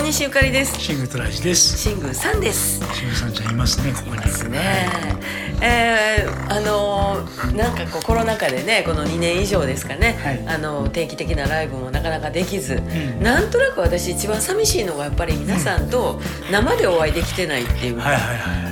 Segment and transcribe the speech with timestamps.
[0.00, 0.80] 西ゆかりです。
[0.80, 1.76] シングトラジです。
[1.76, 2.80] シングさんです。
[2.94, 4.22] シングさんちゃんいますねここに。
[4.22, 5.18] ですね。
[5.60, 7.11] えー、あの
[7.54, 18.10] なんかこうコロナ禍でねこの2年以上ですかね、はい、あの定期的なライブもなかなかできず、うん、なんとなく私一番寂しいのがやっぱり皆さんと生でお会いできてないっていうか、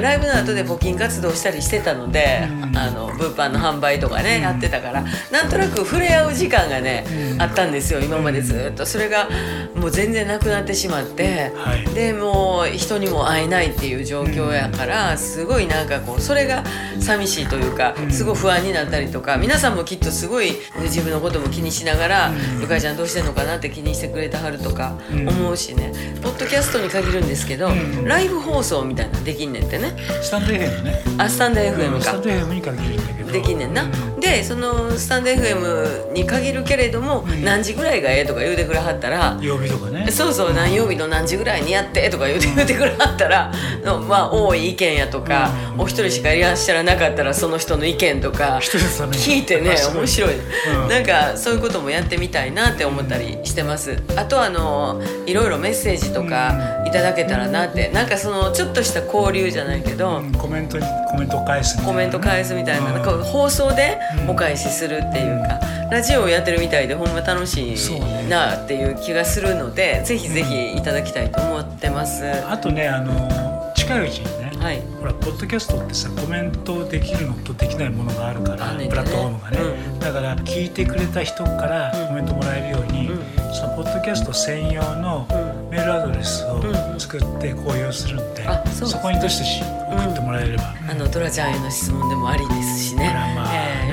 [0.00, 7.04] ライブの後で募金活動したりしてたので、うん、あの物販の販売とかね、うん、やってたからなんとなく触れ合う時間がね、
[7.38, 8.00] あったんですよ。
[8.00, 8.86] 今までずっと。
[8.86, 9.28] それが
[9.74, 16.64] もう全然なくなってしまって、はい、でもう人にも会えないっていう状況やからすごいなんかこうそれが
[17.00, 25.92] 寂しいというかすごい不安になったりとか皆さんもきっとすごい自分のことも気にしながら「ゆかりちゃんどうしてんのかな?」って気にしてくれたはるとか思うしね。
[26.22, 27.72] ポッドキャストに限るんですけど
[28.04, 29.96] ライブ放送みたいなできんねんってね。
[30.22, 31.02] スタンド FM ね。
[31.18, 32.00] あスタンド FM か。
[32.00, 33.32] スタンド FM に限るんだけど。
[33.32, 33.84] できんねんな。
[34.20, 40.06] でそのスタンド FM に限るけれども何時ぐらいがええとか言うてくれはったら曜日とかね。
[40.12, 43.50] そうそう何曜日の何時ぐらいにやってとか言うて言うてくれはったら
[43.84, 54.02] のまあ多い意見やとかお一人しかいらっしゃらなかったらその人の意見とか聞いてね面白い、うん、なんかそういうこともやってみたいなって思ったりしてます。
[54.16, 57.88] あとあのいろいろメッセージとかいただけたらなって。
[57.92, 63.02] なんかそのちょっとした交流じゃないけど、うん、コメントにコメント返すコメント返すみたいななん。
[63.02, 65.60] か放送でお返しするっていうか、
[65.90, 72.24] ラジオをやってるみたいでほんま楽しいなっていう気がするので、ぜひぜひいただきたいと思ってます。
[72.48, 83.18] あとねあの近いうちにねはい、ほらポッドキャストってさコメントできるのとできないものがあるから、ね、プラットフォームがね、うん、だから聞いてくれた人からコメントもらえるように、うん、
[83.52, 85.26] そのポッドキャスト専用の
[85.68, 86.62] メールアドレスを
[86.96, 93.11] 作って公用するんで、うん、そこにどしどし送ってもらえれば、あのトラちゃんへの質問でもありですしね「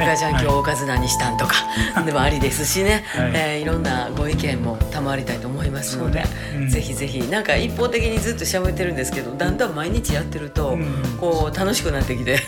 [0.10, 1.56] まあ、えー、ゆかちゃん、今日おかず何したん?」とか
[2.06, 3.32] でもありですしね、はい。
[3.34, 6.24] えー、いろんなご意見も賜りたいと思いますので、
[6.70, 7.20] ぜひぜひ。
[7.30, 10.78] なんか一方的にずっと喋ってるんですけどだんだん毎日やってると、
[11.20, 12.40] こう楽しくなってきて。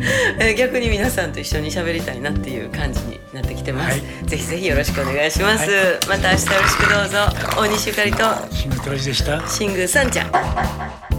[0.56, 7.18] 逆に皆さんと一緒に喋りたいなっていう感じになってきてます、はい、ぜひぜひよろしくお願いします、はい、また明日よろしくどうぞ。
[7.56, 8.24] 大西ゆかりと。
[8.52, 9.42] シングトラジでした。
[9.48, 11.09] シングさんちゃん